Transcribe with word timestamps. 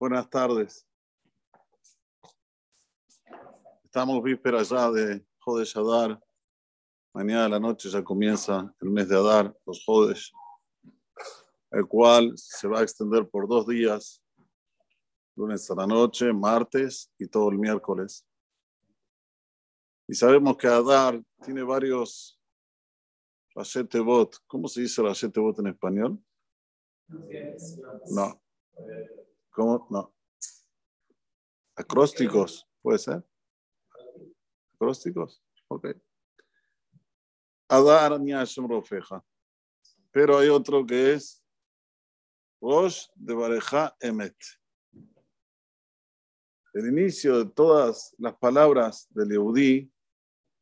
Buenas 0.00 0.30
tardes. 0.30 0.86
Estamos 3.82 4.22
vísperas 4.22 4.68
ya 4.68 4.88
de 4.92 5.26
Jodesh 5.40 5.76
Adar. 5.76 6.22
Mañana 7.12 7.46
a 7.46 7.48
la 7.48 7.58
noche 7.58 7.90
ya 7.90 8.04
comienza 8.04 8.72
el 8.80 8.90
mes 8.90 9.08
de 9.08 9.16
Adar, 9.16 9.52
los 9.66 9.84
Jodesh, 9.84 10.32
el 11.72 11.84
cual 11.88 12.32
se 12.36 12.68
va 12.68 12.78
a 12.78 12.82
extender 12.84 13.28
por 13.28 13.48
dos 13.48 13.66
días, 13.66 14.22
lunes 15.34 15.68
a 15.68 15.74
la 15.74 15.86
noche, 15.88 16.32
martes 16.32 17.10
y 17.18 17.26
todo 17.26 17.50
el 17.50 17.58
miércoles. 17.58 18.24
Y 20.06 20.14
sabemos 20.14 20.56
que 20.58 20.68
Adar 20.68 21.20
tiene 21.44 21.64
varios 21.64 22.40
Rashetebot. 23.52 24.36
¿Cómo 24.46 24.68
se 24.68 24.82
dice 24.82 25.02
Rashetebot 25.02 25.58
en 25.58 25.66
español? 25.66 26.24
No. 28.12 28.40
¿Cómo? 29.58 29.88
No. 29.90 30.14
Acrósticos, 31.74 32.64
puede 32.80 33.00
ser. 33.00 33.28
Acrósticos, 34.74 35.42
ok. 35.66 35.88
Pero 40.12 40.38
hay 40.38 40.48
otro 40.48 40.86
que 40.86 41.14
es 41.14 41.44
Rosh 42.60 43.08
de 43.16 43.34
Bareja 43.34 43.96
Emet. 43.98 44.36
El 46.72 46.86
inicio 46.86 47.44
de 47.44 47.50
todas 47.50 48.14
las 48.16 48.36
palabras 48.36 49.08
del 49.10 49.30
Yehudí 49.30 49.92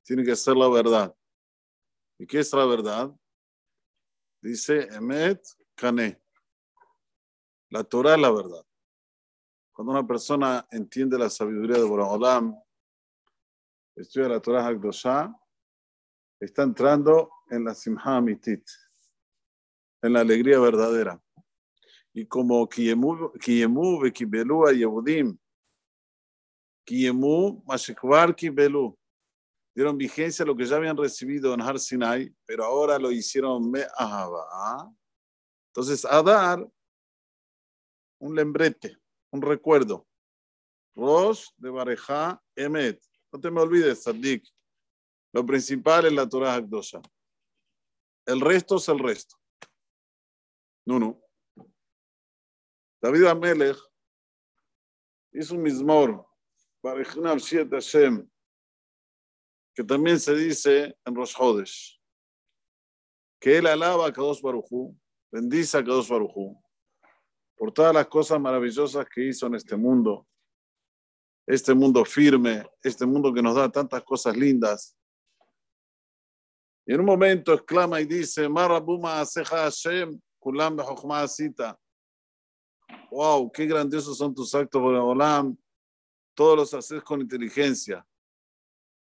tiene 0.05 0.25
que 0.25 0.35
ser 0.35 0.57
la 0.57 0.71
verdad. 0.71 1.15
¿Y 2.19 2.27
qué 2.27 2.39
es 2.39 2.51
la 2.55 2.65
verdad? 2.65 3.15
Dice 4.41 4.89
Emet 4.91 5.47
Kane. 5.75 6.19
La 7.69 7.85
Torah 7.85 8.15
es 8.15 8.21
la 8.23 8.31
verdad. 8.31 8.66
Cuando 9.77 9.93
una 9.93 10.07
persona 10.07 10.67
entiende 10.71 11.19
la 11.19 11.29
sabiduría 11.29 11.77
de 11.77 11.85
Boraholam, 11.85 12.59
estudia 13.95 14.27
la 14.27 14.41
Torah 14.41 14.67
Hakdoshah, 14.67 15.31
está 16.41 16.63
entrando 16.63 17.31
en 17.51 17.63
la 17.63 17.75
Simha 17.75 18.23
Mitit, 18.23 18.67
en 20.01 20.15
la 20.15 20.21
alegría 20.21 20.59
verdadera. 20.61 21.23
Y 22.15 22.25
como 22.25 22.67
Kiyemu 22.67 24.01
Bekibelu 24.01 24.67
a 24.67 24.73
Yehudim, 24.73 25.37
Kiyemu 26.87 27.63
Mashekvar 27.67 28.35
Kibelu, 28.35 28.99
dieron 29.75 29.99
vigencia 29.99 30.43
a 30.43 30.47
lo 30.47 30.57
que 30.57 30.65
ya 30.65 30.77
habían 30.77 30.97
recibido 30.97 31.53
en 31.53 31.61
Har 31.61 31.79
Sinai, 31.79 32.35
pero 32.47 32.65
ahora 32.65 32.99
lo 32.99 33.13
hicieron 33.13 33.71
Me 33.71 33.87
Ahaba. 33.99 34.91
Entonces, 35.69 36.03
Adar, 36.07 36.67
un 38.19 38.35
lembrete, 38.35 38.97
un 39.31 39.43
recuerdo. 39.43 40.07
Rosh 40.95 41.49
de 41.57 41.71
Bareja 41.71 42.43
Emet. 42.55 43.03
No 43.33 43.41
te 43.41 43.51
me 43.51 43.61
olvides, 43.61 44.03
Sadik. 44.03 44.45
Lo 45.33 45.45
principal 45.45 46.07
es 46.07 46.13
la 46.13 46.29
Torah 46.29 46.55
Hakdosha. 46.55 47.01
El 48.25 48.41
resto 48.41 48.77
es 48.77 48.89
el 48.89 48.99
resto. 48.99 49.37
No, 50.87 50.99
no. 50.99 51.21
David 53.03 53.25
Amelech 53.27 53.77
hizo 55.33 55.55
un 55.55 55.63
mismor, 55.63 56.27
Barejna 56.83 57.37
Hashem, 57.39 58.29
que 59.75 59.85
también 59.85 60.19
se 60.19 60.35
dice 60.35 60.97
en 61.05 61.15
Rosh 61.15 61.35
Hodesh, 61.39 62.01
que 63.39 63.59
él 63.59 63.67
alaba 63.67 64.07
a 64.07 64.13
Kadosh 64.13 64.41
Barujú, 64.41 64.99
bendice 65.31 65.77
a 65.77 65.85
Kadosh 65.85 66.09
Barujú, 66.09 66.59
por 67.57 67.73
todas 67.73 67.95
las 67.95 68.07
cosas 68.07 68.41
maravillosas 68.41 69.07
que 69.09 69.29
hizo 69.29 69.47
en 69.47 69.55
este 69.55 69.77
mundo, 69.77 70.27
este 71.47 71.75
mundo 71.75 72.05
firme, 72.05 72.69
este 72.83 73.07
mundo 73.07 73.33
que 73.33 73.43
nos 73.43 73.55
da 73.55 73.71
tantas 73.71 74.03
cosas 74.05 74.37
lindas. 74.37 74.97
Y 76.87 76.95
en 76.95 77.01
un 77.01 77.07
momento 77.07 77.53
exclama 77.53 78.01
y 78.01 78.05
dice, 78.05 78.49
Marabuma 78.49 79.21
Aseja 79.21 79.65
Hashem, 79.65 80.21
Kulam 80.39 80.77
Asita. 81.11 81.79
Wow, 83.11 83.51
qué 83.51 83.67
grandiosos 83.67 84.19
son 84.19 84.35
tus 84.35 84.55
actos, 84.55 84.81
Olam. 84.81 85.57
Todos 86.35 86.57
los 86.57 86.75
haces 86.75 87.03
con 87.03 87.21
inteligencia. 87.21 88.07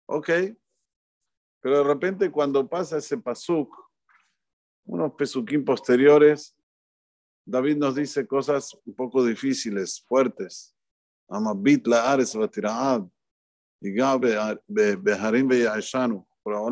Ok. 0.07 0.29
Pero 1.61 1.77
de 1.77 1.83
repente 1.83 2.31
cuando 2.31 2.67
pasa 2.67 2.97
ese 2.97 3.17
pasuk, 3.17 3.73
unos 4.85 5.13
pesuquín 5.13 5.63
posteriores, 5.63 6.55
David 7.49 7.77
nos 7.77 7.95
dice 7.95 8.27
cosas 8.27 8.77
un 8.85 8.93
poco 8.93 9.25
difíciles, 9.25 10.03
fuertes. 10.07 10.75
Amabit 11.27 11.87
la 11.87 12.11
ares 12.11 12.35
batiraad. 12.35 13.07
Y 13.81 13.91
beharim 14.67 15.47
beyashanu. 15.47 16.27
Por 16.43 16.71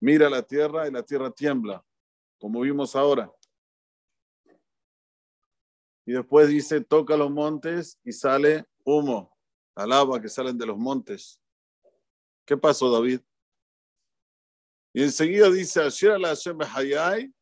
mira 0.00 0.28
la 0.28 0.42
tierra 0.42 0.86
y 0.86 0.90
la 0.90 1.02
tierra 1.02 1.30
tiembla, 1.30 1.82
como 2.38 2.60
vimos 2.60 2.94
ahora. 2.94 3.32
Y 6.04 6.12
después 6.12 6.48
dice, 6.48 6.82
toca 6.82 7.16
los 7.16 7.30
montes 7.30 7.98
y 8.04 8.12
sale 8.12 8.66
humo, 8.84 9.34
al 9.74 9.92
agua 9.92 10.20
que 10.20 10.28
salen 10.28 10.58
de 10.58 10.66
los 10.66 10.76
montes. 10.76 11.40
¿Qué 12.44 12.56
pasó, 12.56 12.90
David? 12.90 13.20
Y 14.92 15.04
enseguida 15.04 15.50
dice, 15.50 15.80
Asher 15.82 16.20
la 16.20 16.28
Hashem 16.28 16.58
Hayai, 16.60 17.32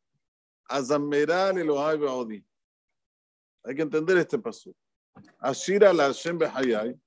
Azameral 0.69 1.59
Elohai 1.59 1.99
Baodi. 1.99 2.44
Hay 3.65 3.75
que 3.75 3.82
entender 3.82 4.16
este 4.19 4.38
paso. 4.38 4.75
Ashira 5.38 5.93
la 5.93 6.04
Hashem 6.04 6.38
Hayai. 6.54 6.99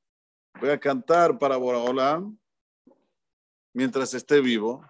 Voy 0.60 0.70
a 0.70 0.80
cantar 0.80 1.38
para 1.38 1.58
Boraholam 1.58 2.38
mientras 3.74 4.14
esté 4.14 4.42
vivo. 4.42 4.84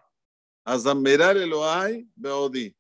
Azameral 0.64 1.38
Elohai 1.38 2.08
Baodi. 2.16 2.76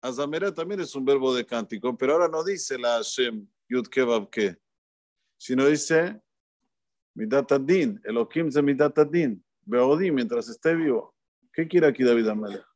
Azamera 0.00 0.52
también 0.52 0.80
es 0.80 0.94
un 0.96 1.04
verbo 1.04 1.32
de 1.32 1.46
cántico, 1.46 1.96
pero 1.96 2.14
ahora 2.14 2.28
no 2.28 2.42
dice 2.42 2.76
la 2.76 2.96
Hashem 2.96 3.46
Yud 3.68 3.86
Kebab 3.86 4.28
sino 5.38 5.66
dice 5.66 6.20
Midatadin, 7.14 8.00
Elohim 8.04 8.48
de 8.48 8.62
Midatadin, 8.62 9.44
Beodi 9.64 10.10
mientras 10.10 10.48
esté 10.48 10.74
vivo. 10.74 11.14
¿Qué 11.52 11.68
quiere 11.68 11.86
aquí 11.86 12.02
David 12.04 12.28
Amelech? 12.28 12.71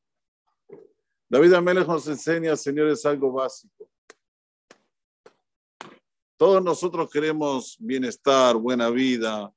David 1.28 1.54
Amelech 1.54 1.88
nos 1.88 2.06
enseña, 2.06 2.54
señores, 2.56 3.04
algo 3.04 3.32
básico. 3.32 3.91
Todos 6.37 6.62
nosotros 6.62 7.10
queremos 7.10 7.76
bienestar, 7.81 8.56
buena 8.56 8.91
vida, 8.91 9.53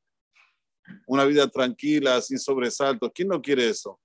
una 1.06 1.25
vida 1.25 1.47
tranquila, 1.47 2.22
sin 2.22 2.40
sobresaltos. 2.40 3.12
¿Quién 3.13 3.28
no 3.28 3.41
quiere 3.41 3.69
eso? 3.69 4.00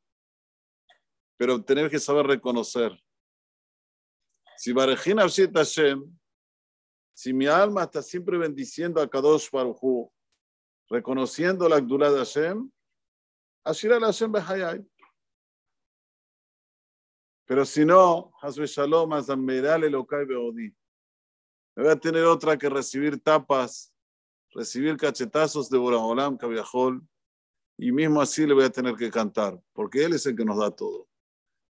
Pero 1.39 1.63
tener 1.63 1.89
que 1.89 1.99
saber 1.99 2.27
reconocer. 2.27 2.93
Si 4.57 4.73
Barejina 4.73 5.23
Hashem, 5.23 6.19
si 7.15 7.33
mi 7.33 7.47
alma 7.47 7.85
está 7.85 8.03
siempre 8.03 8.37
bendiciendo 8.37 9.01
a 9.01 9.09
Kadosh 9.09 9.51
Baruchu, 9.51 10.13
reconociendo 10.91 11.69
la 11.69 11.81
Gdulá 11.81 12.11
de 12.11 12.19
Hashem, 12.19 12.71
Ashira 13.65 13.99
Hashem 13.99 14.31
Behayai. 14.31 14.85
Pero 17.47 17.65
si 17.65 17.85
no, 17.85 18.33
Hasbe 18.41 18.67
Shalom, 18.67 19.11
Beodi. 19.11 20.75
Voy 21.77 21.89
a 21.89 21.97
tener 21.97 22.25
otra 22.25 22.57
que 22.57 22.69
recibir 22.69 23.21
tapas, 23.21 23.93
recibir 24.51 24.97
cachetazos 24.97 25.69
de 25.69 25.77
Boraholam, 25.77 26.37
Kaviahol, 26.37 27.03
y 27.77 27.91
mismo 27.91 28.21
así 28.21 28.47
le 28.47 28.55
voy 28.55 28.65
a 28.65 28.71
tener 28.71 28.95
que 28.95 29.11
cantar, 29.11 29.61
porque 29.73 30.05
Él 30.05 30.15
es 30.15 30.25
el 30.27 30.37
que 30.37 30.45
nos 30.45 30.59
da 30.59 30.71
todo. 30.71 31.09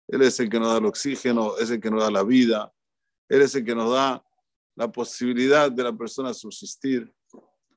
Él 0.08 0.22
es 0.22 0.38
el 0.40 0.50
que 0.50 0.58
nos 0.58 0.68
da 0.68 0.78
el 0.78 0.86
oxígeno, 0.86 1.56
es 1.56 1.70
el 1.70 1.80
que 1.80 1.90
nos 1.90 2.02
da 2.02 2.10
la 2.10 2.24
vida, 2.24 2.74
Él 3.28 3.42
es 3.42 3.54
el 3.54 3.64
que 3.64 3.75
nos 3.75 3.92
da 3.92 4.25
la 4.75 4.90
posibilidad 4.90 5.70
de 5.70 5.84
la 5.84 5.92
persona 5.92 6.34
subsistir. 6.34 7.12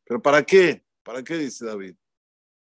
¿Pero 0.04 0.22
para 0.22 0.44
qué? 0.44 0.84
¿Para 1.04 1.24
qué 1.24 1.38
dice 1.38 1.66
David? 1.66 1.96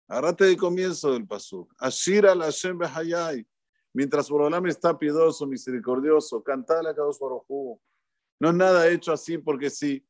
Agarrate 0.07 0.49
el 0.49 0.57
comienzo 0.57 1.13
del 1.13 1.25
pasuk. 1.25 1.73
Ashira 1.79 2.35
la 2.35 2.45
Hashem 2.45 2.77
Behayai. 2.77 3.47
Mientras 3.93 4.29
Borolam 4.29 4.65
está 4.65 4.97
piedoso, 4.97 5.45
misericordioso, 5.45 6.43
cantale 6.43 6.89
a 6.89 6.95
Kadosh 6.95 7.19
Baruj 7.19 7.79
No 8.39 8.49
es 8.49 8.55
nada 8.55 8.87
hecho 8.89 9.13
así 9.13 9.37
porque 9.37 9.69
sí. 9.69 10.05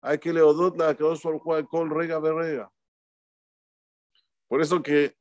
Hay 0.00 0.18
que 0.18 0.32
leodot 0.32 0.76
la 0.76 0.94
Kadosh 0.94 1.22
Baruj 1.22 1.52
al 1.52 1.68
kol 1.68 1.90
rega 1.90 2.20
berrega. 2.20 2.72
Por 4.48 4.60
eso 4.60 4.82
que 4.82 5.16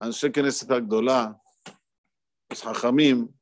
Anshe 0.00 0.32
Knesset 0.32 0.70
Agdolá, 0.70 1.40
los 2.50 2.66
Hajamim, 2.66 3.32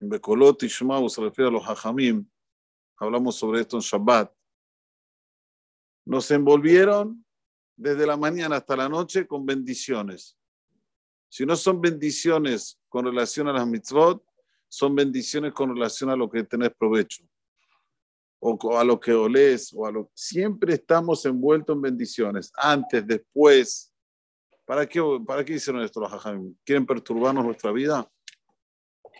en 0.00 0.08
Bekolot 0.08 0.62
Ishmael 0.62 1.08
se 1.08 1.22
refiere 1.22 1.48
a 1.48 1.52
los 1.52 1.64
Hajamim, 1.64 2.28
hablamos 2.98 3.36
sobre 3.36 3.60
esto 3.60 3.76
en 3.76 3.82
Shabbat, 3.82 4.32
nos 6.06 6.30
envolvieron 6.30 7.24
desde 7.76 8.06
la 8.06 8.16
mañana 8.16 8.56
hasta 8.56 8.76
la 8.76 8.88
noche 8.88 9.26
con 9.26 9.46
bendiciones. 9.46 10.36
Si 11.34 11.44
no 11.44 11.56
son 11.56 11.80
bendiciones 11.80 12.80
con 12.88 13.06
relación 13.06 13.48
a 13.48 13.52
las 13.52 13.66
mitzvot, 13.66 14.24
son 14.68 14.94
bendiciones 14.94 15.52
con 15.52 15.74
relación 15.74 16.10
a 16.10 16.14
lo 16.14 16.30
que 16.30 16.44
tenés 16.44 16.70
provecho, 16.78 17.24
o 18.38 18.78
a 18.78 18.84
lo 18.84 19.00
que 19.00 19.12
olés, 19.12 19.72
o 19.74 19.84
a 19.84 19.90
lo 19.90 20.12
siempre 20.14 20.74
estamos 20.74 21.26
envueltos 21.26 21.74
en 21.74 21.82
bendiciones, 21.82 22.52
antes, 22.54 23.04
después. 23.04 23.92
¿Para 24.64 24.88
qué, 24.88 25.00
para 25.26 25.44
qué 25.44 25.54
hicieron 25.54 25.82
esto 25.82 25.98
los 25.98 26.12
hajamim? 26.12 26.54
¿Quieren 26.64 26.86
perturbarnos 26.86 27.44
nuestra 27.44 27.72
vida? 27.72 28.08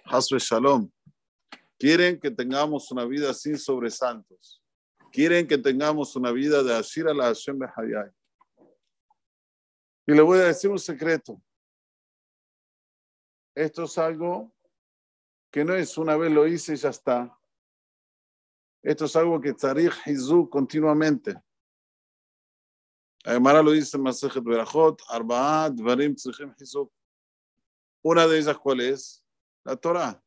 Hasbe 0.05 0.39
Shalom. 0.39 0.89
Quieren 1.77 2.21
que 2.21 2.31
tengamos 2.31 2.93
una 2.93 3.05
vida 3.07 3.35
sin 3.35 3.59
sobresaltos. 3.59 4.63
Quieren 5.11 5.49
que 5.49 5.59
tengamos 5.59 6.15
una 6.15 6.31
vida 6.31 6.63
de 6.63 6.77
Ashir 6.77 7.09
a 7.09 7.13
la 7.13 7.25
Hashem 7.25 7.59
Behayai. 7.59 8.13
Y 10.07 10.13
le 10.13 10.23
voy 10.23 10.39
a 10.39 10.45
decir 10.45 10.71
un 10.71 10.79
secreto. 10.79 11.43
Esto 13.55 13.85
es 13.85 13.99
algo 13.99 14.53
que 15.51 15.65
no 15.65 15.75
es 15.75 15.97
una 15.97 16.17
vez 16.17 16.33
lo 16.33 16.47
hice 16.47 16.75
y 16.75 16.77
ya 16.77 16.89
está. 16.89 17.39
Esto 18.83 19.05
es 19.05 19.15
algo 19.17 19.41
que 19.41 19.53
Tzarich 19.55 19.95
Hizú 20.07 20.49
continuamente. 20.51 21.41
Además 23.25 23.65
lo 23.65 23.71
dice 23.71 23.97
Masejet 23.97 24.43
Berachot, 24.43 25.01
Arba'at, 25.09 25.75
Dvarim, 25.75 26.15
Tzrichim 26.15 26.53
Hizú. 26.59 26.91
Una 28.03 28.27
de 28.27 28.39
ellas, 28.39 28.59
¿cuál 28.59 28.81
es? 28.81 29.25
La 29.65 29.77
Torah. 29.77 30.23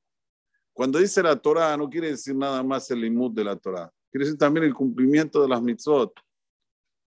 Cuando 0.74 0.98
dice 0.98 1.22
la 1.22 1.36
Torah, 1.36 1.76
no 1.76 1.90
quiere 1.90 2.10
decir 2.12 2.36
nada 2.36 2.64
más 2.64 2.90
el 2.90 3.02
limud 3.02 3.32
de 3.32 3.44
la 3.44 3.56
Torah. 3.56 3.92
Quiere 4.10 4.26
decir 4.26 4.40
también 4.40 4.66
el 4.66 4.74
cumplimiento 4.74 5.42
de 5.42 5.50
las 5.50 5.62
mitzvot. 5.62 6.14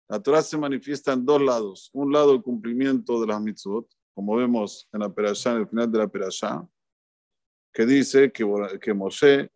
La 0.09 0.21
Torah 0.21 0.43
se 0.43 0.59
manifiesta 0.59 1.13
en 1.13 1.25
dos 1.25 1.41
lados. 1.41 1.91
Un 1.93 2.13
lado, 2.13 2.33
el 2.33 2.43
cumplimiento 2.43 3.21
de 3.21 3.27
las 3.27 3.41
mitzvot, 3.41 3.89
como 4.21 4.37
vemos 4.37 4.87
en 4.93 5.01
la 5.01 5.09
perashá, 5.09 5.53
en 5.53 5.61
el 5.61 5.67
final 5.67 5.91
de 5.91 5.99
la 5.99 6.07
perashá, 6.07 6.69
que 7.73 7.87
dice 7.87 8.31
que, 8.31 8.45
que 8.79 8.93
Moshe 8.93 9.51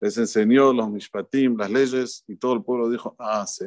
les 0.00 0.18
enseñó 0.18 0.72
los 0.72 0.90
mishpatim, 0.90 1.56
las 1.56 1.70
leyes, 1.70 2.24
y 2.26 2.34
todo 2.34 2.54
el 2.54 2.64
pueblo 2.64 2.90
dijo, 2.90 3.14
ah, 3.16 3.46
sí. 3.46 3.66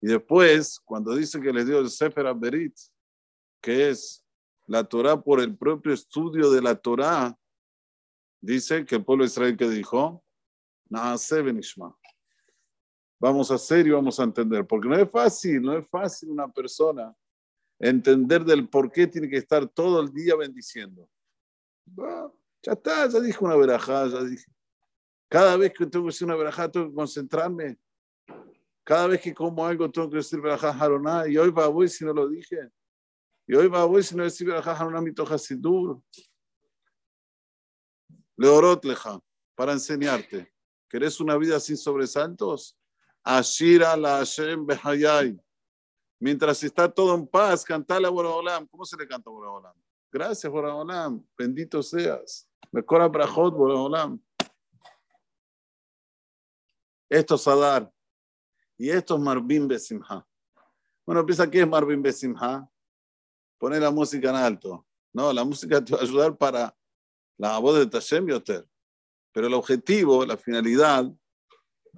Y 0.00 0.08
después, 0.08 0.80
cuando 0.80 1.14
dice 1.14 1.40
que 1.40 1.52
les 1.52 1.68
dio 1.68 1.78
el 1.78 1.88
Sefer 1.88 2.26
Aberit, 2.26 2.76
que 3.62 3.90
es 3.90 4.26
la 4.66 4.82
Torah 4.82 5.22
por 5.22 5.38
el 5.40 5.56
propio 5.56 5.92
estudio 5.92 6.50
de 6.50 6.60
la 6.60 6.74
Torah, 6.74 7.38
dice 8.40 8.84
que 8.84 8.96
el 8.96 9.04
pueblo 9.04 9.22
de 9.22 9.28
Israel 9.28 9.56
que 9.56 9.68
dijo, 9.68 10.24
Naase 10.88 11.42
Benishma. 11.42 11.96
Vamos 13.20 13.52
a 13.52 13.54
hacer 13.54 13.86
y 13.86 13.90
vamos 13.90 14.18
a 14.18 14.24
entender, 14.24 14.66
porque 14.66 14.88
no 14.88 14.96
es 14.96 15.08
fácil, 15.08 15.62
no 15.62 15.78
es 15.78 15.86
fácil 15.86 16.30
una 16.30 16.48
persona 16.48 17.14
entender 17.78 18.44
del 18.44 18.68
por 18.68 18.90
qué 18.90 19.06
tiene 19.06 19.28
que 19.28 19.36
estar 19.36 19.68
todo 19.68 20.00
el 20.00 20.12
día 20.12 20.34
bendiciendo. 20.36 21.08
ya 22.62 22.72
está, 22.72 23.08
ya 23.08 23.20
dije 23.20 23.38
una 23.40 23.56
verajá, 23.56 24.08
ya 24.08 24.22
dije. 24.24 24.50
Cada 25.28 25.56
vez 25.56 25.72
que 25.72 25.86
tengo 25.86 26.06
que 26.06 26.12
decir 26.12 26.26
una 26.26 26.36
verajá, 26.36 26.70
tengo 26.70 26.88
que 26.88 26.94
concentrarme. 26.94 27.78
Cada 28.82 29.06
vez 29.06 29.20
que 29.20 29.34
como 29.34 29.66
algo, 29.66 29.90
tengo 29.90 30.08
que 30.08 30.16
decir 30.16 30.40
verajá 30.40 30.70
haroná. 30.70 31.28
Y 31.28 31.36
hoy 31.36 31.50
va 31.50 31.66
voy 31.68 31.88
si 31.88 32.04
no 32.04 32.12
lo 32.14 32.28
dije. 32.28 32.70
Y 33.46 33.54
hoy 33.54 33.68
va 33.68 33.84
voy 33.84 34.02
si 34.02 34.16
no 34.16 34.24
decir 34.24 34.46
verajá 34.46 34.72
haroná 34.72 35.00
mi 35.00 35.12
toja 35.12 35.36
sidur. 35.36 36.00
Leorot 38.36 38.84
leja, 38.84 39.20
para 39.54 39.72
enseñarte. 39.72 40.52
¿Querés 40.88 41.20
una 41.20 41.36
vida 41.36 41.60
sin 41.60 41.76
sobresaltos? 41.76 42.78
Ashira 43.22 43.96
la 43.96 44.18
Hashem 44.18 44.64
behayai. 44.64 45.38
Mientras 46.20 46.62
está 46.64 46.88
todo 46.92 47.14
en 47.14 47.26
paz, 47.26 47.64
cantale 47.64 48.06
a 48.06 48.10
Boraholam. 48.10 48.66
¿Cómo 48.66 48.84
se 48.84 48.96
le 48.96 49.06
canta 49.06 49.30
a 49.30 49.32
Boraholam? 49.32 49.74
Gracias, 50.10 50.50
Boraholam. 50.50 51.24
Bendito 51.36 51.82
seas. 51.82 52.48
Mejora 52.72 53.06
Brajot, 53.06 53.54
Boraholam. 53.54 54.20
Esto 57.08 57.36
es 57.36 57.48
Adar. 57.48 57.92
Y 58.76 58.90
esto 58.90 59.14
es 59.14 59.20
Marvin 59.20 59.66
Besimha. 59.66 60.26
Bueno, 61.06 61.24
piensa 61.24 61.50
que 61.50 61.60
es 61.60 61.68
Marvin 61.68 62.02
Besimha. 62.02 62.68
Poner 63.58 63.80
la 63.80 63.90
música 63.90 64.30
en 64.30 64.36
alto. 64.36 64.86
No, 65.12 65.32
la 65.32 65.44
música 65.44 65.82
te 65.82 65.92
va 65.92 66.00
a 66.00 66.02
ayudar 66.02 66.36
para 66.36 66.76
la 67.38 67.58
voz 67.58 67.78
de 67.78 67.86
Tashem 67.86 68.26
Yoter. 68.26 68.68
Pero 69.32 69.46
el 69.46 69.54
objetivo, 69.54 70.26
la 70.26 70.36
finalidad, 70.36 71.10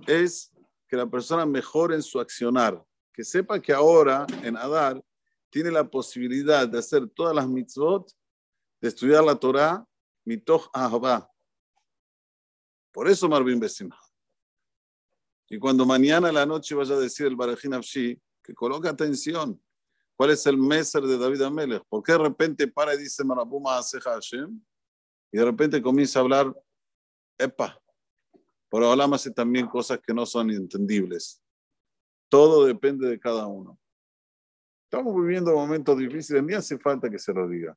es 0.06 0.52
que 0.88 0.96
la 0.96 1.06
persona 1.06 1.44
mejore 1.44 1.94
en 1.96 2.02
su 2.02 2.20
accionar. 2.20 2.82
Que 3.20 3.24
sepa 3.24 3.60
que 3.60 3.70
ahora, 3.70 4.26
en 4.42 4.56
Adar, 4.56 4.98
tiene 5.50 5.70
la 5.70 5.84
posibilidad 5.84 6.66
de 6.66 6.78
hacer 6.78 7.06
todas 7.06 7.36
las 7.36 7.46
mitzvot, 7.46 8.10
de 8.80 8.88
estudiar 8.88 9.22
la 9.22 9.34
Torah, 9.34 9.86
mitoch 10.24 10.70
ahava. 10.72 11.30
Por 12.90 13.08
eso 13.08 13.28
Marvin 13.28 13.60
Besimha. 13.60 13.98
Y 15.50 15.58
cuando 15.58 15.84
mañana 15.84 16.30
a 16.30 16.32
la 16.32 16.46
noche 16.46 16.74
vaya 16.74 16.94
a 16.94 16.98
decir 16.98 17.26
el 17.26 17.36
Barajin 17.36 17.74
Afshi, 17.74 18.18
que 18.42 18.54
coloque 18.54 18.88
atención. 18.88 19.62
¿Cuál 20.16 20.30
es 20.30 20.46
el 20.46 20.56
meser 20.56 21.02
de 21.02 21.18
David 21.18 21.42
Amelech? 21.42 21.84
¿Por 21.90 22.02
qué 22.02 22.12
de 22.12 22.18
repente 22.20 22.68
para 22.68 22.94
y 22.94 23.00
dice 23.00 23.22
Marabuma 23.22 23.76
Aseja 23.76 24.12
Hashem? 24.12 24.58
Y 25.30 25.36
de 25.36 25.44
repente 25.44 25.82
comienza 25.82 26.20
a 26.20 26.22
hablar, 26.22 26.58
epa, 27.36 27.78
Olam 28.70 29.12
hace 29.12 29.30
también 29.30 29.66
cosas 29.66 30.00
que 30.00 30.14
no 30.14 30.24
son 30.24 30.50
entendibles. 30.52 31.42
Todo 32.30 32.64
depende 32.64 33.08
de 33.08 33.18
cada 33.18 33.46
uno. 33.46 33.78
Estamos 34.84 35.14
viviendo 35.14 35.52
momentos 35.54 35.98
difíciles, 35.98 36.42
ni 36.42 36.54
hace 36.54 36.78
falta 36.78 37.10
que 37.10 37.18
se 37.18 37.34
lo 37.34 37.46
diga. 37.46 37.76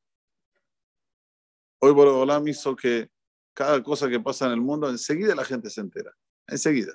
Hoy 1.79 1.91
Olam 1.91 2.47
hizo 2.47 2.75
que 2.75 3.09
cada 3.53 3.83
cosa 3.83 4.07
que 4.07 4.19
pasa 4.19 4.45
en 4.45 4.53
el 4.53 4.61
mundo, 4.61 4.89
enseguida 4.89 5.35
la 5.35 5.43
gente 5.43 5.69
se 5.69 5.81
entera. 5.81 6.15
Enseguida. 6.47 6.93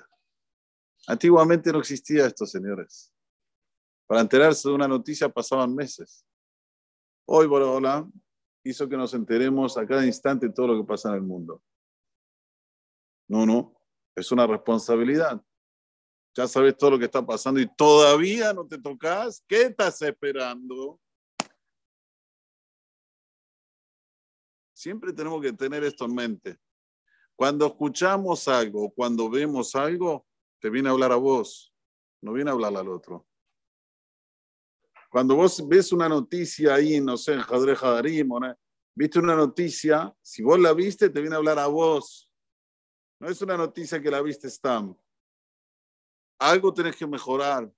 Antiguamente 1.07 1.71
no 1.71 1.79
existía 1.79 2.25
esto, 2.25 2.45
señores. 2.45 3.13
Para 4.07 4.21
enterarse 4.21 4.67
de 4.67 4.75
una 4.75 4.87
noticia 4.87 5.29
pasaban 5.29 5.75
meses. 5.75 6.25
Hoy 7.25 7.45
Olam 7.45 8.11
hizo 8.63 8.87
que 8.87 8.97
nos 8.97 9.13
enteremos 9.13 9.77
a 9.77 9.85
cada 9.85 10.05
instante 10.05 10.47
de 10.47 10.53
todo 10.53 10.67
lo 10.67 10.81
que 10.81 10.87
pasa 10.87 11.09
en 11.09 11.15
el 11.15 11.21
mundo. 11.21 11.61
No, 13.27 13.45
no, 13.45 13.75
es 14.15 14.31
una 14.31 14.47
responsabilidad. 14.47 15.41
Ya 16.35 16.47
sabes 16.47 16.77
todo 16.77 16.91
lo 16.91 16.99
que 16.99 17.05
está 17.05 17.25
pasando 17.25 17.59
y 17.59 17.67
todavía 17.75 18.53
no 18.53 18.65
te 18.65 18.77
tocas. 18.77 19.43
¿Qué 19.47 19.63
estás 19.63 20.01
esperando? 20.01 20.99
Siempre 24.73 25.11
tenemos 25.11 25.41
que 25.41 25.51
tener 25.51 25.83
esto 25.83 26.05
en 26.05 26.15
mente. 26.15 26.57
Cuando 27.35 27.65
escuchamos 27.67 28.47
algo, 28.47 28.91
cuando 28.91 29.29
vemos 29.29 29.75
algo, 29.75 30.25
te 30.59 30.69
viene 30.69 30.89
a 30.89 30.91
hablar 30.91 31.11
a 31.11 31.15
vos, 31.15 31.73
no 32.21 32.33
viene 32.33 32.49
a 32.49 32.53
hablar 32.53 32.75
al 32.75 32.87
otro. 32.89 33.25
Cuando 35.09 35.35
vos 35.35 35.67
ves 35.67 35.91
una 35.91 36.07
noticia 36.07 36.75
ahí, 36.75 37.01
no 37.01 37.17
sé, 37.17 37.33
en 37.33 37.41
Jadre 37.41 37.75
Jadarim, 37.75 38.29
viste 38.93 39.19
una 39.19 39.35
noticia, 39.35 40.13
si 40.21 40.43
vos 40.43 40.59
la 40.59 40.73
viste, 40.73 41.09
te 41.09 41.19
viene 41.21 41.35
a 41.35 41.39
hablar 41.39 41.59
a 41.59 41.67
vos. 41.67 42.31
No 43.19 43.27
es 43.27 43.41
una 43.41 43.57
noticia 43.57 44.01
que 44.01 44.11
la 44.11 44.21
viste 44.21 44.49
Stam. 44.49 44.95
Algo 46.39 46.73
tenés 46.73 46.95
que 46.95 47.05
mejorar, 47.05 47.71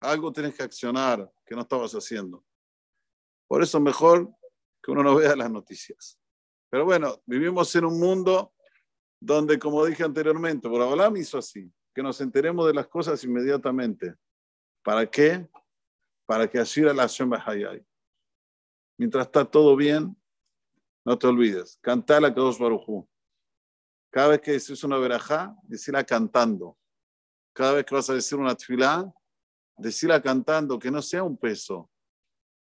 algo 0.00 0.32
tenés 0.32 0.54
que 0.54 0.62
accionar 0.62 1.30
que 1.44 1.54
no 1.54 1.62
estabas 1.62 1.92
haciendo. 1.92 2.44
Por 3.48 3.62
eso 3.62 3.80
mejor 3.80 4.32
que 4.82 4.92
uno 4.92 5.02
no 5.02 5.16
vea 5.16 5.36
las 5.36 5.50
noticias. 5.50 6.18
Pero 6.70 6.84
bueno, 6.84 7.20
vivimos 7.26 7.74
en 7.74 7.84
un 7.84 7.98
mundo 7.98 8.54
donde, 9.20 9.58
como 9.58 9.84
dije 9.84 10.04
anteriormente, 10.04 10.68
Boraholam 10.68 11.16
hizo 11.16 11.36
así, 11.36 11.70
que 11.92 12.02
nos 12.02 12.20
enteremos 12.20 12.66
de 12.66 12.74
las 12.74 12.86
cosas 12.86 13.22
inmediatamente. 13.24 14.14
¿Para 14.82 15.04
qué? 15.10 15.46
para 16.30 16.48
que 16.48 16.60
Ashira 16.60 16.94
la 16.94 17.02
Hashem 17.02 17.32
Hayay. 17.32 17.84
Mientras 18.96 19.26
está 19.26 19.44
todo 19.44 19.74
bien, 19.74 20.16
no 21.04 21.18
te 21.18 21.26
olvides, 21.26 21.76
cantar 21.80 22.22
la 22.22 22.32
Kadosh 22.32 22.56
Baruchu. 22.56 23.10
Cada 24.12 24.28
vez 24.28 24.40
que 24.40 24.52
decís 24.52 24.84
una 24.84 24.96
verajá, 24.98 25.56
decirla 25.64 26.04
cantando. 26.04 26.78
Cada 27.60 27.74
vez 27.74 27.84
que 27.84 27.94
vas 27.94 28.08
a 28.08 28.14
decir 28.14 28.38
una 28.38 28.54
tefilá, 28.54 29.12
decirla 29.76 30.22
cantando, 30.22 30.78
que 30.78 30.90
no 30.90 31.02
sea 31.02 31.22
un 31.22 31.36
peso, 31.36 31.90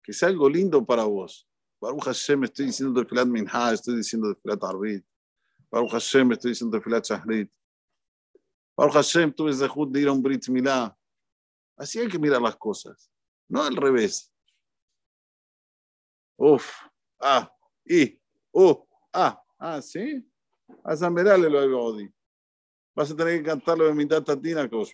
que 0.01 0.11
sea 0.11 0.27
algo 0.27 0.50
lindo 0.50 0.83
para 0.83 1.03
vos. 1.03 1.47
Baruch 1.79 2.05
Hashem, 2.05 2.45
estoy 2.45 2.65
diciendo 2.65 3.00
tefilat 3.00 3.27
minha, 3.27 3.71
estoy 3.71 3.97
diciendo 3.97 4.33
tefilat 4.33 4.63
arbit. 4.63 5.05
Baruch 5.69 5.91
Hashem, 5.91 6.31
estoy 6.31 6.50
diciendo 6.53 6.79
tefilat 6.79 7.05
shahrit. 7.05 7.51
Baruch 8.75 8.95
Hashem, 8.95 9.31
tuve 9.31 9.53
zehut 9.53 9.91
de 9.91 10.01
ir 10.01 10.07
a 10.07 10.13
un 10.13 10.19
brit 10.23 10.50
milá. 10.50 10.97
Así 11.77 12.00
hay 12.00 12.07
que 12.07 12.17
mirar 12.17 12.41
las 12.41 12.55
cosas 12.55 13.07
no 13.47 13.61
al 13.61 13.75
revés. 13.75 14.33
Uf, 16.38 16.71
ah, 17.19 17.53
y, 17.85 18.19
uh, 18.51 18.75
ah, 19.13 19.43
ah, 19.59 19.79
sí. 19.79 20.27
A 20.83 20.95
Zamberale 20.95 21.47
lo 21.51 21.83
Odi. 21.83 22.11
Vas 22.93 23.12
a 23.12 23.15
tener 23.15 23.39
que 23.39 23.50
cantarlo 23.50 23.86
de 23.86 23.93
mitad 23.93 24.21
tatina, 24.24 24.69
Lo 24.69 24.86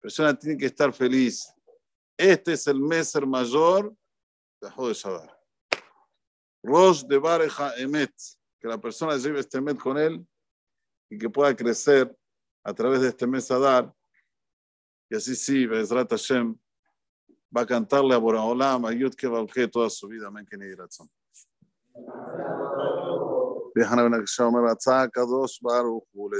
persona 0.00 0.38
tiene 0.38 0.58
que 0.58 0.66
estar 0.66 0.92
feliz. 0.92 1.52
Este 2.16 2.52
es 2.52 2.66
el 2.66 2.80
Meser 2.80 3.26
mayor 3.26 3.94
de 4.60 4.70
Jode 4.70 4.94
Rosh 6.62 7.02
de 7.04 7.18
Bareja 7.18 7.74
Emet, 7.76 8.12
que 8.58 8.68
la 8.68 8.78
persona 8.78 9.16
lleve 9.16 9.40
este 9.40 9.58
Emet 9.58 9.78
con 9.78 9.98
él 9.98 10.26
y 11.10 11.18
que 11.18 11.28
pueda 11.28 11.54
crecer 11.54 12.16
a 12.64 12.72
través 12.72 13.02
de 13.02 13.08
este 13.08 13.26
mes 13.26 13.50
a 13.50 13.58
dar. 13.58 13.94
Y 15.10 15.16
así 15.16 15.36
sí, 15.36 15.66
Bezrat 15.66 16.10
Hashem 16.10 16.56
va 17.54 17.62
a 17.62 17.66
cantarle 17.66 18.14
a 18.14 18.18
Boraholam, 18.18 18.86
a 18.86 18.92
Yud 18.92 19.14
Kevalke 19.14 19.68
toda 19.68 19.90
su 19.90 20.08
vida. 20.08 20.28
Amén, 20.28 20.46
que 20.46 20.56
ni 20.56 20.66
ויחנה 23.76 24.02
בן 24.04 24.14
הקשה 24.14 24.44
אומר, 24.44 24.70
רצה 24.70 25.02
הקדוש 25.02 25.62
ברוך 25.62 26.04
הוא 26.12 26.30